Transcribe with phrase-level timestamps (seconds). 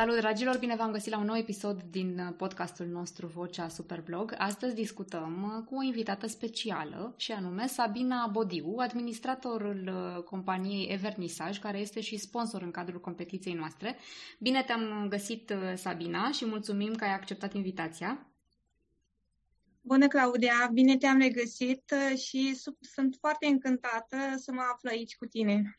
[0.00, 0.58] Salut, dragilor!
[0.58, 4.34] Bine v-am găsit la un nou episod din podcastul nostru Vocea Superblog.
[4.38, 9.92] Astăzi discutăm cu o invitată specială și anume Sabina Bodiu, administratorul
[10.28, 13.96] companiei Evernisaj, care este și sponsor în cadrul competiției noastre.
[14.38, 18.29] Bine te-am găsit, Sabina, și mulțumim că ai acceptat invitația.
[19.82, 20.70] Bună, Claudia!
[20.72, 25.76] Bine te-am regăsit și sunt foarte încântată să mă aflu aici cu tine.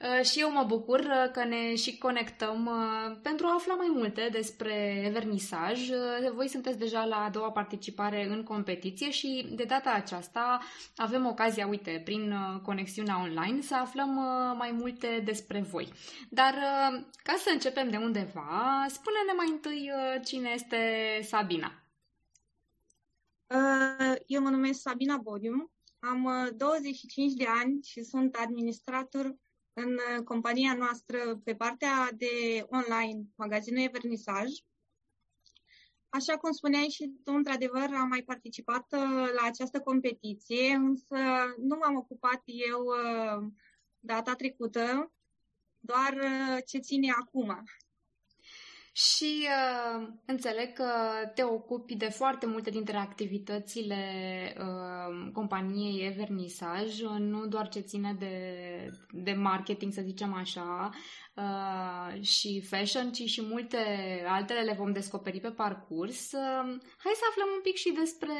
[0.00, 3.90] Uh, și eu mă bucur uh, că ne și conectăm uh, pentru a afla mai
[3.90, 5.88] multe despre Evernisaj.
[6.34, 10.58] Voi sunteți deja la a doua participare în competiție și de data aceasta
[10.96, 14.10] avem ocazia, uite, prin conexiunea online, să aflăm
[14.58, 15.92] mai multe despre voi.
[16.30, 16.54] Dar
[17.22, 19.90] ca să începem de undeva, spune-ne mai întâi
[20.24, 20.78] cine este
[21.22, 21.87] Sabina.
[24.26, 29.36] Eu mă numesc Sabina Bodium, am 25 de ani și sunt administrator
[29.72, 34.48] în uh, compania noastră pe partea de online, magazinul Evernisaj.
[36.08, 41.16] Așa cum spuneai și tu, într-adevăr, am mai participat uh, la această competiție, însă
[41.58, 43.46] nu m-am ocupat eu uh,
[43.98, 45.12] data trecută,
[45.78, 46.18] doar
[46.66, 47.64] ce ține acum
[48.98, 50.90] și uh, înțeleg că
[51.34, 53.96] te ocupi de foarte multe dintre activitățile
[54.58, 58.34] uh, companiei Evernisaj, nu doar ce ține de,
[59.10, 60.90] de marketing, să zicem așa,
[61.34, 63.78] uh, și fashion, ci și multe
[64.28, 66.32] altele le vom descoperi pe parcurs.
[66.32, 68.34] Uh, hai să aflăm un pic și despre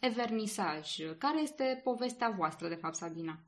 [0.00, 0.96] Evernisaj.
[1.18, 3.47] Care este povestea voastră, de fapt, Sabina?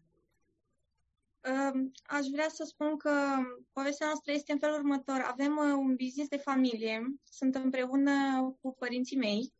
[2.02, 3.36] Aș vrea să spun că
[3.72, 5.20] povestea noastră este în felul următor.
[5.26, 9.52] Avem uh, un business de familie, sunt împreună cu părinții mei.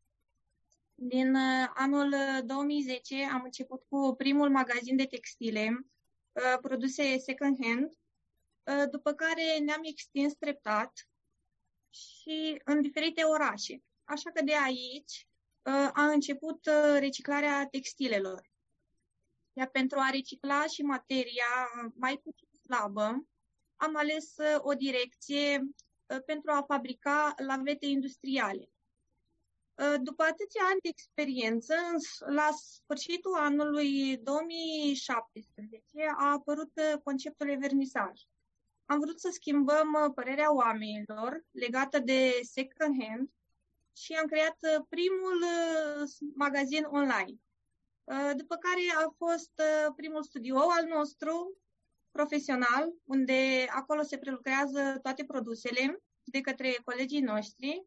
[0.95, 2.15] Din uh, anul
[2.45, 5.87] 2010 uh, am început cu primul magazin de textile,
[6.61, 7.93] produse second hand,
[8.91, 11.09] după care ne-am extins treptat
[11.91, 13.83] și în diferite orașe.
[14.05, 15.29] Așa că de aici
[15.93, 16.69] a început
[16.99, 18.50] reciclarea textilelor.
[19.53, 23.25] Iar pentru a recicla și materia mai puțin slabă,
[23.77, 28.71] am ales uh, o direcție uh, pentru a fabrica lavete industriale.
[29.75, 31.75] Uh, după atâția ani de experiență,
[32.27, 35.83] la sfârșitul anului 2017
[36.17, 36.73] a apărut
[37.03, 38.21] conceptul vernisaj.
[38.85, 43.31] Am vrut să schimbăm părerea oamenilor legată de second hand
[43.97, 45.45] și am creat primul
[46.35, 47.41] magazin online.
[48.11, 51.59] Uh, după care a fost uh, primul studio al nostru
[52.11, 57.87] profesional, unde acolo se prelucrează toate produsele de către colegii noștri.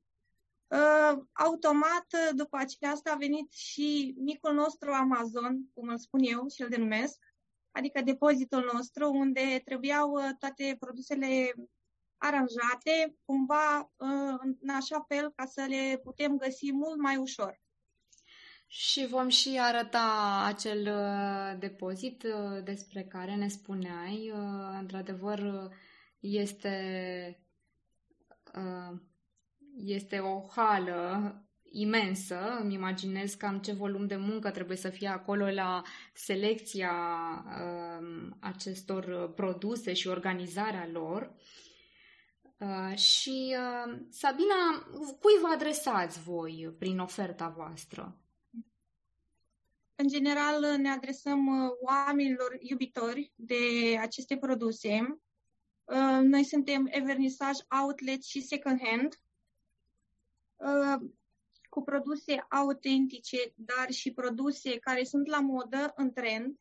[0.67, 6.61] Uh, automat, după aceasta, a venit și micul nostru Amazon, cum îl spun eu și
[6.61, 7.19] îl denumesc,
[7.71, 11.53] adică depozitul nostru, unde trebuiau toate produsele
[12.17, 13.91] aranjate, cumva
[14.59, 17.62] în așa fel ca să le putem găsi mult mai ușor.
[18.75, 24.31] Și vom și arăta acel uh, depozit uh, despre care ne spuneai.
[24.33, 25.69] Uh, într-adevăr,
[26.19, 26.77] este,
[29.77, 32.57] este o hală imensă.
[32.61, 35.81] Îmi imaginez cam ce volum de muncă trebuie să fie acolo la
[36.13, 36.91] selecția
[38.39, 41.33] acestor produse și organizarea lor.
[42.95, 43.55] și,
[44.09, 44.87] Sabina,
[45.19, 48.17] cui vă adresați voi prin oferta voastră?
[50.03, 55.19] În general, ne adresăm uh, oamenilor iubitori de aceste produse.
[55.83, 59.21] Uh, noi suntem Evernisaj Outlet și Second Hand,
[60.55, 61.09] uh,
[61.69, 66.59] cu produse autentice, dar și produse care sunt la modă, în trend,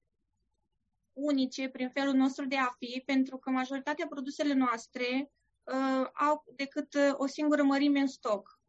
[1.12, 5.32] unice prin felul nostru de a fi, pentru că majoritatea produsele noastre
[5.62, 8.60] uh, au decât o singură mărime în stoc.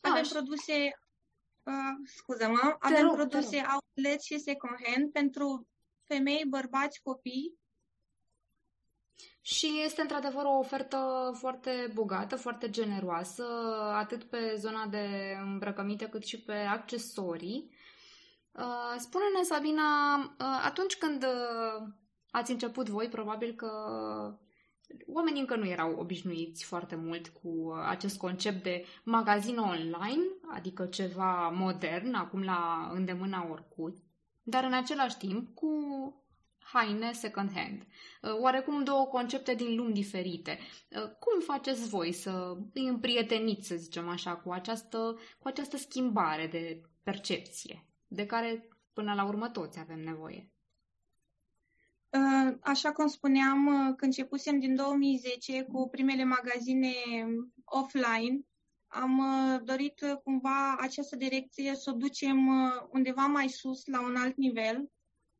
[0.00, 0.92] Avem produse
[1.70, 5.68] Uh, scuză-mă, avem rog, produse outlet și second hand pentru
[6.06, 7.58] femei, bărbați, copii.
[9.40, 13.44] Și este într-adevăr o ofertă foarte bogată, foarte generoasă,
[13.94, 17.70] atât pe zona de îmbrăcăminte cât și pe accesorii.
[18.52, 21.88] Uh, spune-ne, Sabina, uh, atunci când uh,
[22.30, 23.70] ați început voi, probabil că
[25.06, 30.22] oamenii încă nu erau obișnuiți foarte mult cu acest concept de magazin online,
[30.54, 34.02] adică ceva modern, acum la îndemâna oricui,
[34.42, 35.68] dar în același timp cu
[36.58, 37.86] haine second hand.
[38.40, 40.58] Oarecum două concepte din lumi diferite.
[41.18, 46.82] Cum faceți voi să îi împrieteniți, să zicem așa, cu această, cu această schimbare de
[47.02, 50.50] percepție, de care până la urmă toți avem nevoie?
[52.10, 56.92] Uh, așa cum spuneam, uh, când începusem din 2010 cu primele magazine
[57.64, 58.40] offline,
[58.86, 62.48] am uh, dorit cumva această direcție să o ducem
[62.90, 64.90] undeva mai sus, la un alt nivel,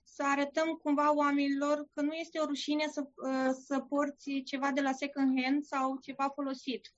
[0.03, 3.07] să arătăm cumva oamenilor că nu este o rușine să,
[3.67, 6.95] să porți ceva de la second hand sau ceva folosit.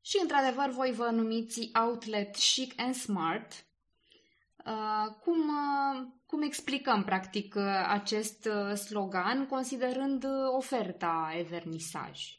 [0.00, 3.69] Și, într-adevăr, voi vă numiți Outlet Chic and Smart.
[4.66, 8.48] Uh, cum, uh, cum explicăm, practic, uh, acest
[8.84, 10.26] slogan, considerând
[10.56, 12.38] oferta Evernisaj?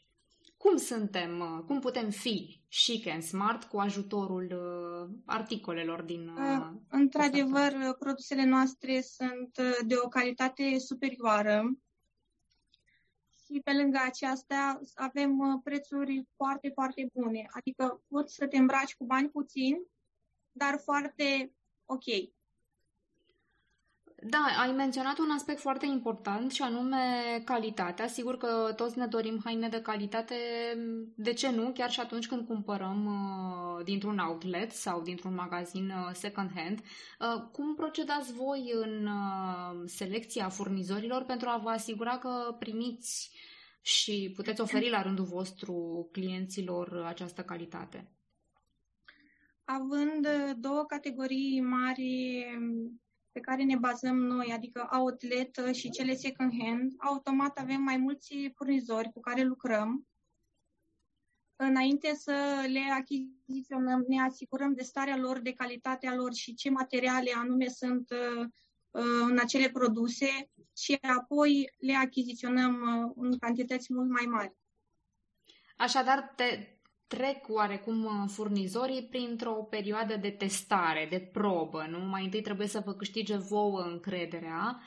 [0.56, 4.48] Cum suntem, cum putem fi chic and smart cu ajutorul
[5.26, 6.32] articolelor din
[6.88, 7.96] Într-adevăr, ofertă?
[7.98, 11.76] produsele noastre sunt de o calitate superioară
[13.44, 17.46] și pe lângă aceasta avem prețuri foarte, foarte bune.
[17.50, 19.82] Adică poți să te îmbraci cu bani puțini,
[20.52, 21.52] dar foarte
[21.92, 22.30] ok.
[24.24, 26.96] Da, ai menționat un aspect foarte important și anume
[27.44, 28.06] calitatea.
[28.06, 30.34] Sigur că toți ne dorim haine de calitate,
[31.16, 36.10] de ce nu, chiar și atunci când cumpărăm uh, dintr-un outlet sau dintr-un magazin uh,
[36.12, 36.78] second hand.
[36.78, 43.30] Uh, cum procedați voi în uh, selecția furnizorilor pentru a vă asigura că primiți
[43.80, 48.10] și puteți oferi la rândul vostru clienților această calitate?
[49.72, 53.00] Având uh, două categorii mari um,
[53.32, 57.96] pe care ne bazăm noi, adică outlet uh, și cele second hand, automat avem mai
[57.96, 60.06] mulți furnizori cu care lucrăm.
[61.56, 67.30] Înainte să le achiziționăm, ne asigurăm de starea lor, de calitatea lor și ce materiale
[67.36, 68.46] anume sunt uh,
[68.90, 72.82] în acele produse și apoi le achiziționăm
[73.16, 74.56] în cantități mult mai mari.
[75.76, 76.76] Așadar, te,
[77.16, 81.98] trec oarecum uh, furnizorii printr-o perioadă de testare, de probă, nu?
[81.98, 84.80] Mai întâi trebuie să vă câștige vouă încrederea,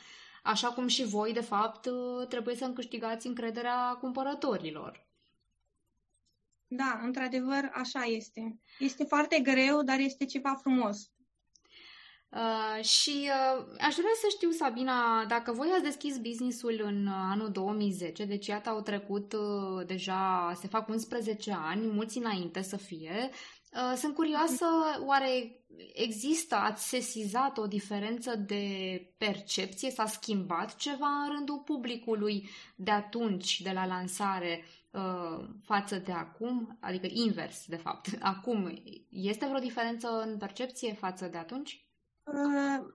[0.43, 5.07] așa cum și voi, de fapt, uh, trebuie să câștigați încrederea cumpărătorilor.
[6.67, 8.59] Da, într-adevăr, așa este.
[8.79, 11.09] Este foarte greu, dar este ceva frumos.
[12.29, 17.13] Uh, și uh, aș vrea să știu, Sabina, dacă voi ați deschis businessul în uh,
[17.31, 22.77] anul 2010, deci iată au trecut uh, deja, se fac 11 ani, mulți înainte să
[22.77, 23.29] fie,
[23.73, 24.65] uh, sunt curioasă,
[25.05, 25.59] oare
[25.93, 28.65] există, ați sesizat o diferență de
[29.17, 36.11] percepție, s-a schimbat ceva în rândul publicului de atunci, de la lansare, uh, față de
[36.11, 38.07] acum, adică invers, de fapt.
[38.33, 41.84] Acum, este vreo diferență în percepție față de atunci?
[42.25, 42.85] Uh,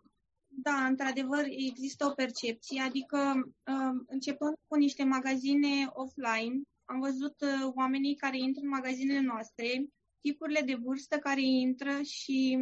[0.47, 3.19] da, într-adevăr, există o percepție, adică
[3.67, 9.87] uh, începând cu niște magazine offline, am văzut uh, oamenii care intră în magazinele noastre,
[10.21, 12.59] tipurile de vârstă care intră și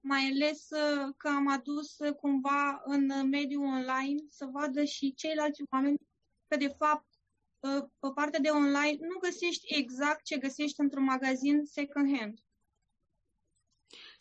[0.00, 0.68] mai ales
[1.16, 5.96] că am adus cumva în mediul online să vadă și ceilalți oameni
[6.48, 7.06] că de fapt
[7.98, 12.38] pe partea de online nu găsești exact ce găsești într-un magazin second hand.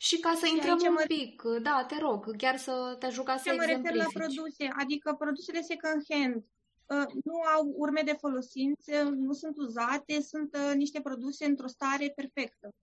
[0.07, 1.03] Și ca să intrăm un mă...
[1.07, 5.61] pic, da, te rog, chiar să te ajut să mă refer la produse, adică produsele
[5.61, 11.45] second hand uh, nu au urme de folosință, nu sunt uzate, sunt uh, niște produse
[11.45, 12.73] într-o stare perfectă.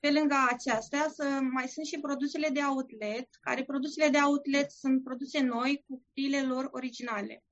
[0.00, 5.04] Pe lângă aceasta, să mai sunt și produsele de outlet, care produsele de outlet sunt
[5.04, 7.42] produse noi cu cutiile lor originale.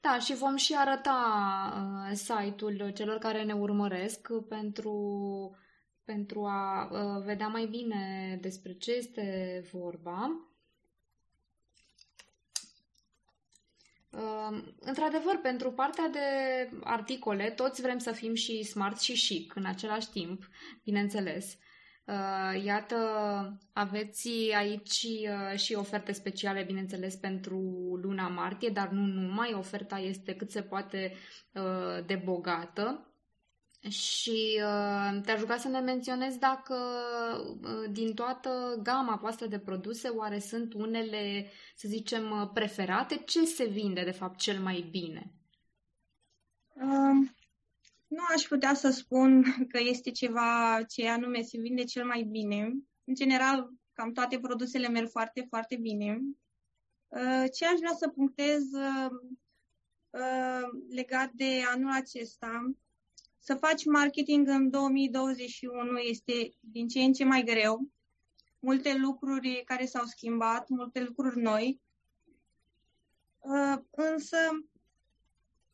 [0.00, 1.20] Da, și vom și arăta
[2.10, 4.92] uh, site-ul celor care ne urmăresc pentru
[6.12, 10.48] pentru a uh, vedea mai bine despre ce este vorba.
[14.10, 16.18] Uh, într-adevăr, pentru partea de
[16.84, 20.48] articole, toți vrem să fim și smart și chic în același timp,
[20.84, 21.58] bineînțeles.
[22.04, 22.96] Uh, iată,
[23.72, 27.58] aveți aici uh, și oferte speciale, bineînțeles, pentru
[28.02, 29.52] luna martie, dar nu numai.
[29.54, 31.12] Oferta este cât se poate
[31.52, 33.07] uh, de bogată
[33.88, 36.76] și uh, te-aș ruga să ne menționezi dacă
[37.62, 43.16] uh, din toată gama voastră de produse oare sunt unele, să zicem, uh, preferate?
[43.16, 45.32] Ce se vinde, de fapt, cel mai bine?
[46.74, 47.28] Uh,
[48.06, 49.42] nu aș putea să spun
[49.72, 52.72] că este ceva ce anume se vinde cel mai bine.
[53.04, 56.20] În general, cam toate produsele merg foarte, foarte bine.
[57.08, 59.10] Uh, ce aș vrea să punctez uh,
[60.10, 62.72] uh legat de anul acesta
[63.38, 67.88] să faci marketing în 2021 este din ce în ce mai greu.
[68.58, 71.80] Multe lucruri care s-au schimbat, multe lucruri noi.
[73.38, 74.36] Uh, însă,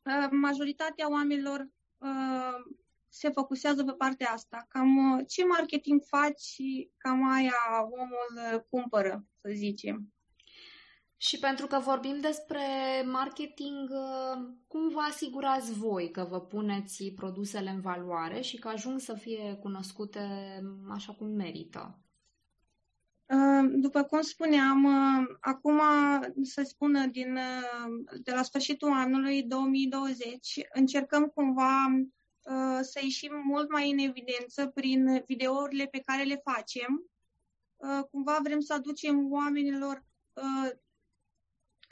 [0.02, 1.68] uh, majoritatea oamenilor
[1.99, 2.75] uh,
[3.09, 4.66] se focusează pe partea asta.
[4.68, 10.13] Cam uh, ce marketing faci și cam aia omul uh, cumpără, să zicem.
[11.25, 12.62] Și pentru că vorbim despre
[13.04, 13.90] marketing,
[14.66, 19.59] cum vă asigurați voi că vă puneți produsele în valoare și că ajung să fie
[19.61, 20.21] cunoscute
[20.90, 21.99] așa cum merită?
[23.73, 24.87] După cum spuneam,
[25.40, 25.81] acum,
[26.43, 27.38] să spună, din,
[28.23, 31.87] de la sfârșitul anului 2020, încercăm cumva
[32.81, 37.11] să ieșim mult mai în evidență prin videourile pe care le facem.
[38.11, 40.04] Cumva vrem să aducem oamenilor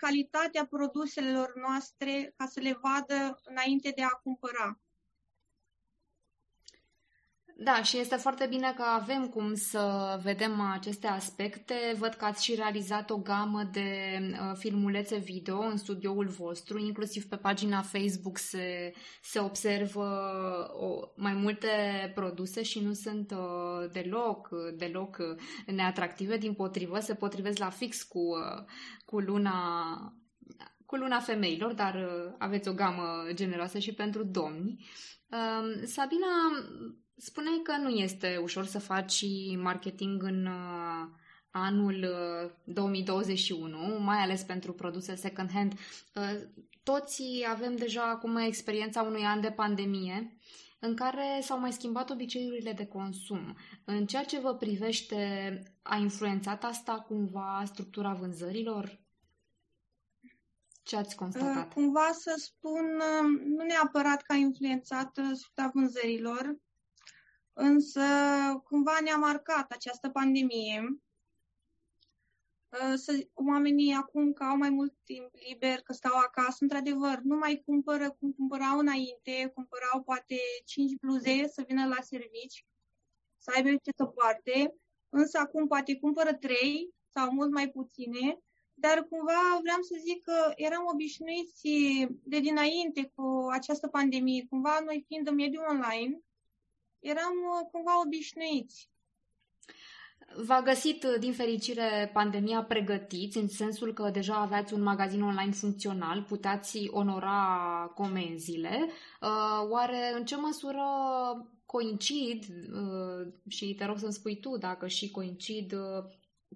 [0.05, 4.81] calitatea produselor noastre ca să le vadă înainte de a cumpăra.
[7.64, 11.75] Da, și este foarte bine că avem cum să vedem aceste aspecte.
[11.99, 17.25] Văd că ați și realizat o gamă de uh, filmulețe video în studioul vostru, inclusiv
[17.25, 18.92] pe pagina Facebook se,
[19.23, 20.07] se observă
[20.73, 21.69] o, mai multe
[22.14, 25.16] produse și nu sunt uh, deloc, deloc
[25.66, 28.64] neatractive, din potrivă, se potrivesc la fix cu, uh,
[29.04, 29.52] cu luna
[30.87, 34.87] cu luna femeilor, dar uh, aveți o gamă generoasă și pentru domni.
[35.28, 36.26] Uh, Sabina,
[37.25, 39.25] Spuneai că nu este ușor să faci
[39.57, 41.09] marketing în uh,
[41.50, 42.07] anul
[42.64, 45.73] 2021, uh, mai ales pentru produse second-hand.
[46.14, 46.41] Uh,
[46.83, 50.37] toți avem deja acum experiența unui an de pandemie
[50.79, 53.57] în care s-au mai schimbat obiceiurile de consum.
[53.85, 59.00] În ceea ce vă privește, a influențat asta cumva structura vânzărilor?
[60.83, 61.73] Ce ați constatat?
[61.73, 63.00] Cumva să spun,
[63.45, 66.57] nu neapărat că a influențat structura vânzărilor,
[67.53, 68.01] Însă,
[68.65, 71.03] cumva ne-a marcat această pandemie.
[72.95, 77.63] Să, oamenii acum că au mai mult timp liber, că stau acasă, într-adevăr, nu mai
[77.67, 82.67] cumpără cum cumpărau înainte, cumpărau poate 5 bluze să vină la servici,
[83.39, 84.75] să aibă ce să poarte,
[85.09, 88.39] însă acum poate cumpără 3 sau mult mai puține,
[88.75, 91.69] dar cumva vreau să zic că eram obișnuiți
[92.23, 96.23] de dinainte cu această pandemie, cumva noi fiind în mediul online,
[97.03, 98.91] eram uh, cumva obișnuiți.
[100.47, 105.53] V-a găsit, uh, din fericire, pandemia pregătiți, în sensul că deja aveați un magazin online
[105.53, 108.89] funcțional, puteați onora comenzile.
[109.21, 110.83] Uh, oare în ce măsură
[111.67, 112.45] coincid,
[113.49, 115.75] și te rog să-mi spui tu dacă și coincid,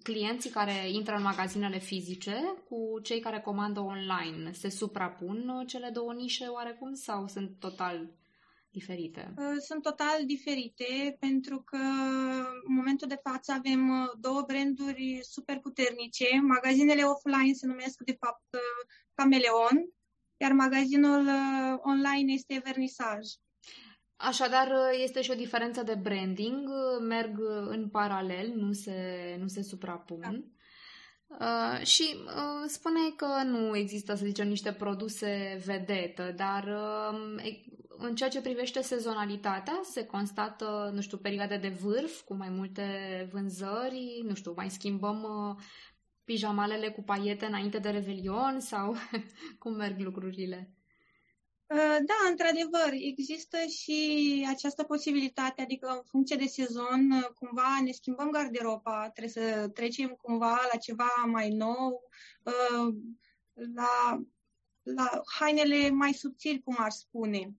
[0.03, 4.53] clienții care intră în magazinele fizice cu cei care comandă online?
[4.53, 8.11] Se suprapun cele două nișe oarecum sau sunt total
[8.79, 9.35] diferite?
[9.37, 11.83] Uh, sunt total diferite pentru că
[12.69, 16.41] în momentul de față avem uh, două branduri super puternice.
[16.41, 18.81] Magazinele offline se numesc de fapt uh,
[19.15, 19.77] Cameleon,
[20.37, 21.29] iar magazinul
[21.93, 23.25] online este Vernissaj.
[24.17, 24.69] Așadar,
[25.03, 26.69] este și o diferență de branding,
[27.01, 28.97] merg în paralel, nu se,
[29.41, 30.21] nu se suprapun.
[30.21, 30.56] Da.
[31.29, 37.55] Uh, și uh, spune că nu există, să zicem, niște produse vedetă, dar uh,
[37.99, 42.83] în ceea ce privește sezonalitatea, se constată, nu știu, perioade de vârf cu mai multe
[43.33, 45.63] vânzări, nu știu, mai schimbăm uh,
[46.25, 48.95] pijamalele cu paiete înainte de Revelion sau
[49.59, 50.76] cum merg lucrurile?
[51.67, 57.91] Uh, da, într-adevăr, există și această posibilitate, adică în funcție de sezon, uh, cumva ne
[57.91, 62.03] schimbăm garderoba, trebuie să trecem cumva la ceva mai nou,
[62.43, 62.95] uh,
[63.75, 64.23] la,
[64.83, 67.55] la hainele mai subțiri, cum ar spune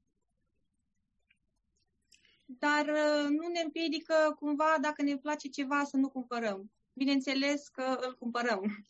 [2.47, 6.71] dar uh, nu ne împiedică cumva, dacă ne place ceva, să nu cumpărăm.
[6.93, 8.85] Bineînțeles că îl cumpărăm.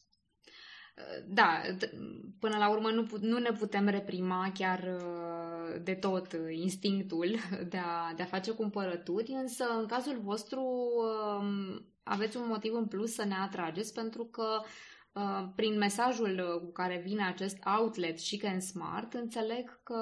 [0.98, 1.62] Uh, da,
[2.40, 7.36] până la urmă nu, nu ne putem reprima chiar uh, de tot instinctul
[7.70, 12.86] de a, de a face cumpărături, însă în cazul vostru um, aveți un motiv în
[12.86, 14.62] plus să ne atrageți pentru că
[15.56, 19.98] prin mesajul cu care vine acest outlet Chic and Smart, înțeleg că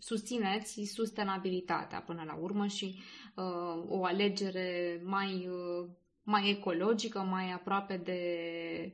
[0.00, 3.02] susțineți sustenabilitatea până la urmă și
[3.34, 5.88] uh, o alegere mai, uh,
[6.30, 8.22] mai ecologică, mai aproape de,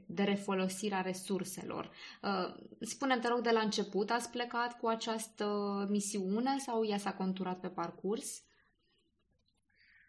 [0.06, 1.90] de refolosirea resurselor.
[2.22, 5.46] Uh, spune te rog, de la început ați plecat cu această
[5.90, 8.42] misiune sau ea s-a conturat pe parcurs?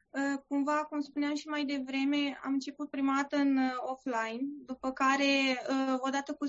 [0.09, 4.91] Uh, cumva, cum spuneam și mai devreme, am început prima dată în uh, offline, după
[4.91, 6.45] care, uh, odată cu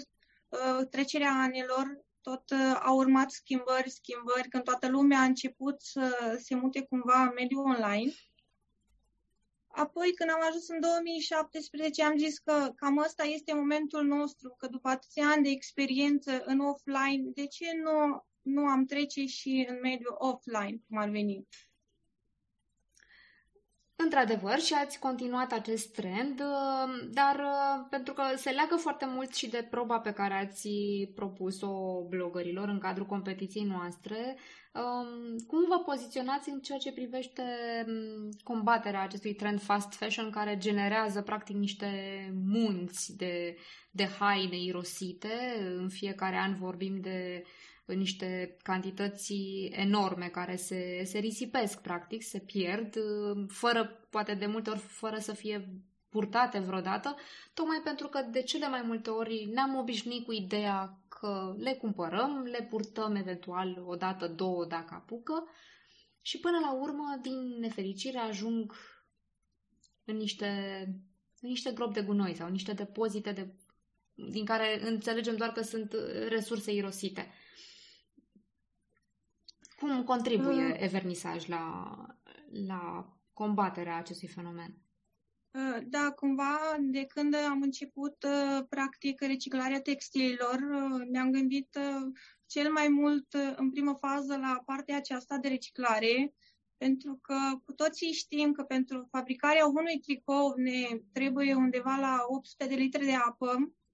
[0.90, 6.54] trecerea anilor, tot uh, au urmat schimbări, schimbări, când toată lumea a început să se
[6.54, 8.12] mute cumva în mediul online.
[9.68, 14.66] Apoi, când am ajuns în 2017, am zis că cam ăsta este momentul nostru, că
[14.66, 19.78] după atâția ani de experiență în offline, de ce nu nu am trece și în
[19.82, 21.46] mediul offline, cum ar veni.
[24.04, 29.34] Într-adevăr, și ați continuat acest trend, uh, dar uh, pentru că se leagă foarte mult
[29.34, 30.68] și de proba pe care ați
[31.14, 34.36] propus-o blogărilor în cadrul competiției noastre,
[34.72, 37.42] um, cum vă poziționați în ceea ce privește
[37.86, 41.88] um, combaterea acestui trend fast fashion care generează practic niște
[42.44, 43.56] munți de,
[43.90, 45.28] de haine irosite?
[45.76, 47.42] În fiecare an vorbim de
[47.92, 49.34] niște cantități
[49.70, 52.94] enorme care se, se risipesc, practic, se pierd,
[53.48, 55.68] fără, poate de multe ori, fără să fie
[56.08, 57.16] purtate vreodată,
[57.54, 62.42] tocmai pentru că de cele mai multe ori ne-am obișnuit cu ideea că le cumpărăm,
[62.42, 65.48] le purtăm eventual o dată, două dacă apucă
[66.20, 68.72] și până la urmă, din nefericire, ajung
[70.04, 70.82] în niște,
[71.40, 73.54] în niște gropi de gunoi sau niște depozite de,
[74.14, 75.94] din care înțelegem doar că sunt
[76.28, 77.30] resurse irosite.
[79.78, 81.96] Cum contribuie uh, Evernisaj la,
[82.66, 84.74] la combaterea acestui fenomen?
[85.50, 91.78] Uh, da, cumva de când am început uh, practic reciclarea textililor, uh, ne-am gândit
[92.46, 96.34] cel mai mult în primă fază la partea aceasta de reciclare,
[96.76, 102.66] pentru că cu toții știm că pentru fabricarea unui tricou ne trebuie undeva la 800
[102.66, 103.87] de litri de apă și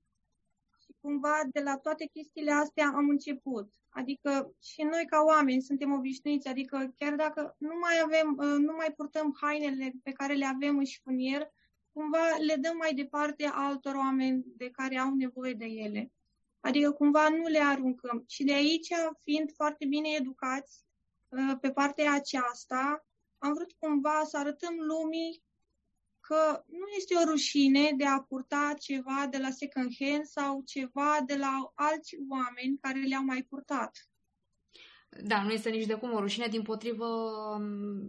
[1.04, 3.73] cumva de la toate chestiile astea am început.
[3.88, 8.73] Adică și noi ca oameni suntem obișnuiți, adică chiar dacă nu mai avem, uh, nu
[8.76, 11.50] mai purtăm hainele pe care le avem în șifonier,
[11.92, 16.12] cumva le dăm mai departe altor oameni de care au nevoie de ele.
[16.61, 18.25] Adică cumva nu le aruncăm.
[18.28, 18.88] Și de aici,
[19.23, 20.84] fiind foarte bine educați
[21.28, 23.06] uh, pe partea aceasta,
[23.38, 25.42] am vrut cumva să arătăm lumii
[26.26, 31.19] că nu este o rușine de a purta ceva de la second hand sau ceva
[31.26, 34.09] de la alți oameni care le-au mai purtat.
[35.23, 37.07] Da, nu este nici de cum o rușine, din potrivă,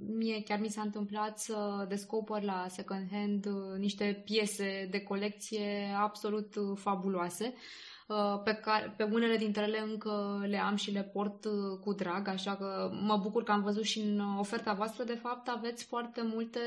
[0.08, 5.96] mie chiar mi s-a întâmplat să descoper la second hand uh, niște piese de colecție
[5.98, 7.95] absolut uh, fabuloase, uh,
[8.44, 11.46] pe, care, pe unele dintre ele încă le am și le port
[11.82, 15.48] cu drag, așa că mă bucur că am văzut și în oferta voastră, de fapt,
[15.48, 16.60] aveți foarte multe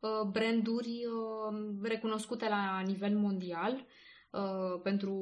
[0.00, 3.86] Uh, branduri uh, recunoscute la nivel mondial
[4.30, 5.14] uh, pentru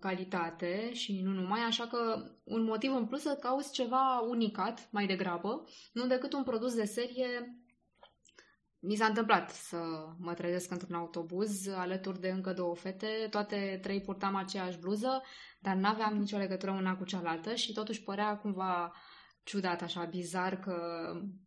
[0.00, 5.06] calitate și nu numai, așa că un motiv în plus să cauți ceva unicat mai
[5.06, 7.60] degrabă, nu decât un produs de serie
[8.80, 9.76] mi s-a întâmplat să
[10.18, 15.22] mă trezesc într-un autobuz alături de încă două fete, toate trei purtam aceeași bluză,
[15.58, 18.92] dar n-aveam nicio legătură una cu cealaltă și totuși părea cumva
[19.42, 20.76] ciudat, așa, bizar, că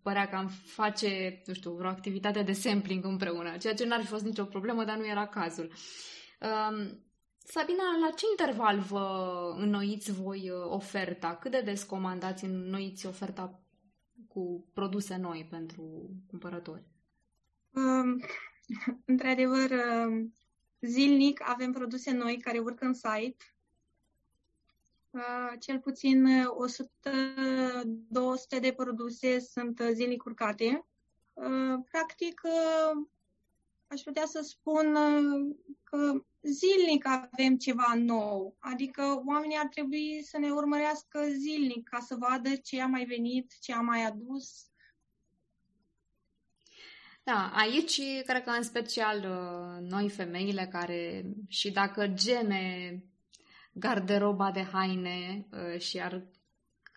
[0.02, 4.08] părea că am face, nu știu, vreo activitate de sampling împreună, ceea ce n-ar fi
[4.08, 5.72] fost nicio problemă, dar nu era cazul.
[6.42, 7.04] Um,
[7.46, 9.06] Sabina, la ce interval vă
[9.58, 11.36] înnoiți voi uh, oferta?
[11.36, 13.64] Cât de des comandați înnoiți oferta
[14.28, 16.93] cu produse noi pentru cumpărători?
[17.74, 18.22] Um,
[19.06, 20.36] într-adevăr, um,
[20.82, 23.54] zilnic avem produse noi care urcă în site
[25.14, 26.28] Uh, cel puțin
[28.58, 30.86] 100-200 de produse sunt zilnic urcate.
[31.34, 33.06] Uh, practic, uh,
[33.88, 34.98] aș putea să spun
[35.84, 38.56] că zilnic avem ceva nou.
[38.60, 43.54] Adică oamenii ar trebui să ne urmărească zilnic ca să vadă ce a mai venit,
[43.60, 44.66] ce a mai adus.
[47.24, 49.20] Da, aici cred că în special
[49.82, 53.04] noi femeile care și dacă geme
[53.74, 56.22] garderoba de haine uh, și ar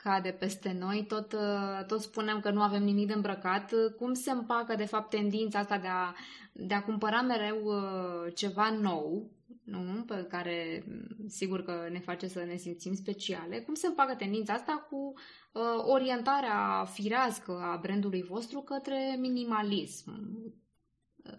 [0.03, 3.73] cade peste noi, tot, uh, tot spunem că nu avem nimic de îmbrăcat.
[3.99, 6.15] Cum se împacă, de fapt, tendința asta de a,
[6.53, 9.31] de a cumpăra mereu uh, ceva nou,
[9.67, 10.05] nu?
[10.05, 14.53] pe care mm, sigur că ne face să ne simțim speciale, cum se împacă tendința
[14.53, 15.13] asta cu
[15.53, 20.13] uh, orientarea firească a brandului vostru către minimalism?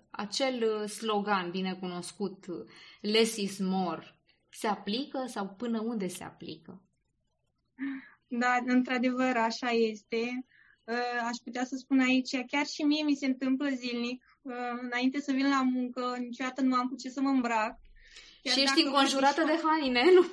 [0.09, 2.45] Acel slogan bine cunoscut,
[3.01, 6.81] less is more, se aplică sau până unde se aplică?
[8.27, 10.45] Da, într-adevăr, așa este.
[10.83, 15.19] Uh, aș putea să spun aici, chiar și mie mi se întâmplă zilnic, uh, înainte
[15.19, 17.79] să vin la muncă, niciodată nu am cu ce să mă îmbrac.
[18.43, 20.23] Chiar și ești înconjurată de haine, nu?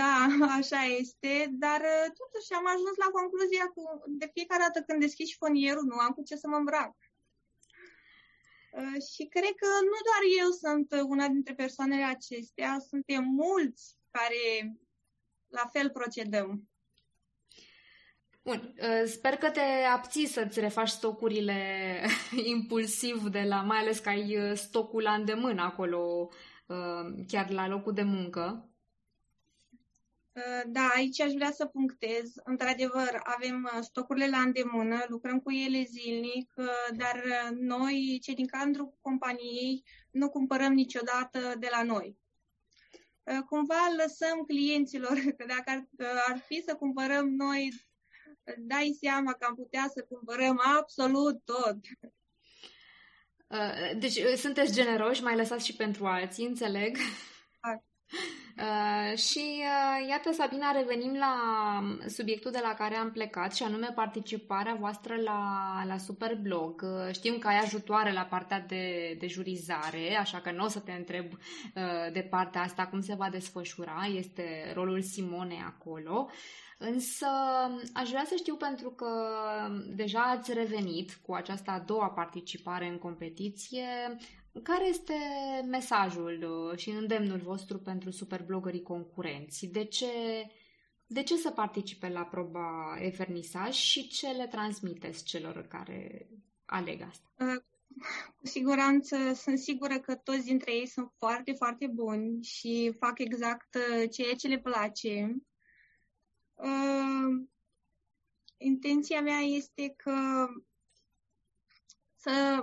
[0.00, 0.14] Da,
[0.58, 5.26] așa este, dar uh, totuși am ajuns la concluzia că de fiecare dată când deschid
[5.26, 6.94] șifonierul nu am cu ce să mă îmbrac.
[8.78, 14.44] Uh, și cred că nu doar eu sunt una dintre persoanele acestea, suntem mulți care
[15.46, 16.68] la fel procedăm.
[18.42, 19.60] Bun, uh, sper că te
[19.94, 21.60] abții să-ți refaci stocurile
[22.54, 26.28] impulsiv de la, mai ales că ai uh, stocul la îndemână acolo,
[27.26, 28.70] chiar la locul de muncă.
[30.36, 32.32] Uh, da, aici aș vrea să punctez.
[32.44, 37.22] Într-adevăr, avem uh, stocurile la îndemână, lucrăm cu ele zilnic, uh, dar
[37.54, 42.18] noi, cei din cadrul companiei, nu cumpărăm niciodată de la noi.
[43.46, 45.88] Cumva lăsăm clienților că dacă ar,
[46.28, 47.72] ar fi să cumpărăm noi,
[48.58, 51.76] dai seama că am putea să cumpărăm absolut tot.
[53.98, 56.96] Deci sunteți generoși, mai lăsați și pentru alții, înțeleg.
[58.58, 61.34] Uh, și uh, iată, Sabina, revenim la
[62.08, 66.82] subiectul de la care am plecat și anume participarea voastră la, la Superblog.
[66.82, 70.78] Uh, știm că ai ajutoare la partea de, de jurizare, așa că nu o să
[70.78, 76.30] te întreb uh, de partea asta cum se va desfășura, este rolul Simonei acolo.
[76.78, 77.26] Însă
[77.92, 79.08] aș vrea să știu pentru că
[79.94, 84.16] deja ați revenit cu această a doua participare în competiție,
[84.62, 85.14] care este
[85.66, 89.66] mesajul uh, și îndemnul vostru pentru superblogării concurenți?
[89.66, 90.06] De ce,
[91.06, 96.28] de ce să participe la proba Evernisaj și ce le transmiteți celor care
[96.64, 97.32] aleg asta?
[97.38, 97.62] Uh,
[98.36, 103.74] cu siguranță, sunt sigură că toți dintre ei sunt foarte, foarte buni și fac exact
[103.74, 105.36] uh, ceea ce le place.
[108.56, 110.46] intenția mea este că
[112.16, 112.60] să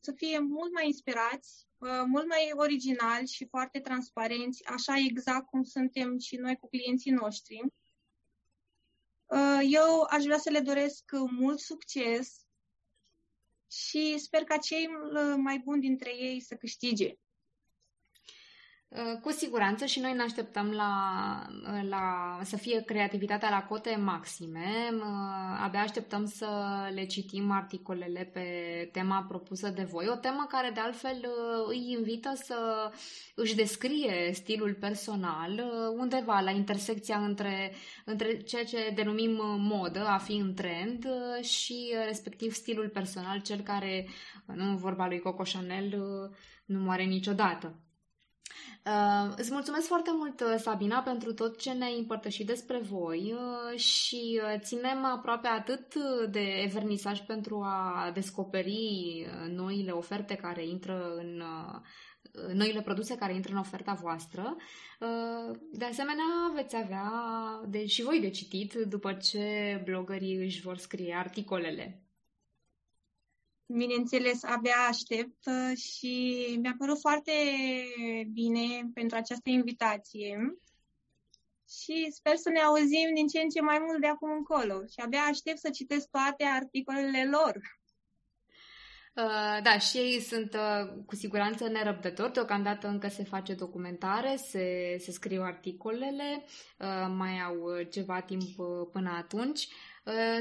[0.00, 5.62] să fie mult mai inspirați, uh, mult mai originali și foarte transparenți, așa exact cum
[5.62, 7.60] suntem și noi cu clienții noștri.
[9.26, 12.44] Uh, eu aș vrea să le doresc mult succes
[13.70, 14.88] și sper ca cei
[15.36, 17.14] mai buni dintre ei să câștige.
[18.90, 20.92] Uh, cu siguranță și noi ne așteptăm la,
[21.50, 24.90] uh, la, să fie creativitatea la cote maxime.
[24.92, 26.48] Uh, abia așteptăm să
[26.94, 28.44] le citim articolele pe
[28.92, 30.08] tema propusă de voi.
[30.08, 31.26] O temă care de altfel
[31.68, 32.90] îi invită să
[33.34, 35.62] își descrie stilul personal
[35.96, 37.72] undeva la intersecția între,
[38.04, 41.06] între ceea ce denumim modă, a fi în trend,
[41.40, 44.08] și respectiv stilul personal, cel care,
[44.46, 46.00] nu vorba lui Coco Chanel,
[46.64, 47.74] nu moare niciodată.
[48.86, 53.78] Uh, îți mulțumesc foarte mult, uh, Sabina, pentru tot ce ne-ai împărtășit despre voi uh,
[53.78, 55.94] și uh, ținem aproape atât
[56.30, 61.42] de evernisaj pentru a descoperi noile oferte care intră în
[62.52, 64.56] noile produse care intră în oferta voastră.
[65.72, 67.10] De asemenea, veți avea
[67.68, 72.09] de, și voi de citit după ce blogării își vor scrie articolele.
[73.72, 77.32] Bineînțeles, abia aștept uh, și mi-a părut foarte
[78.32, 80.58] bine pentru această invitație
[81.68, 85.00] și sper să ne auzim din ce în ce mai mult de acum încolo și
[85.04, 87.60] abia aștept să citesc toate articolele lor.
[89.14, 92.32] Uh, da, și ei sunt uh, cu siguranță nerăbdători.
[92.32, 96.44] Deocamdată încă se face documentare, se, se scriu articolele,
[96.78, 99.68] uh, mai au ceva timp uh, până atunci.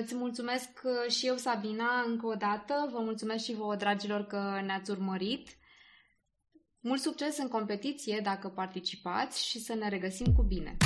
[0.02, 2.90] Îți mulțumesc uh, și eu, Sabina, încă o dată.
[2.92, 5.48] Vă mulțumesc și vouă, dragilor, că ne-ați urmărit.
[6.80, 10.78] Mult succes în competiție dacă participați și să ne regăsim cu bine!